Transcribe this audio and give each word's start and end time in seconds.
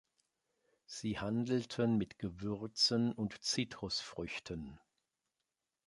Sie 0.87 1.19
handelten 1.19 1.95
mit 1.99 2.17
Gewürzen 2.17 3.11
und 3.13 3.39
Zitrusfrüchten. 3.43 4.79